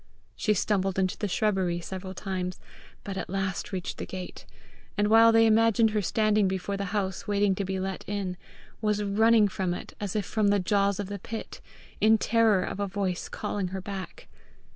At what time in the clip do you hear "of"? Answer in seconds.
10.99-11.05, 12.63-12.79